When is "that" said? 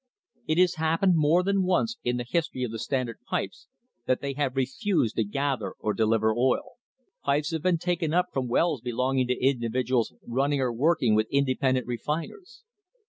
4.07-4.19